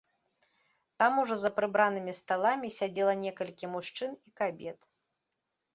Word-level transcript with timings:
Там 1.03 1.13
ужо 1.23 1.35
за 1.43 1.51
прыбранымі 1.59 2.15
сталамі 2.21 2.73
сядзела 2.79 3.13
некалькі 3.27 3.65
мужчын 3.77 4.11
і 4.31 4.37
кабет. 4.41 4.79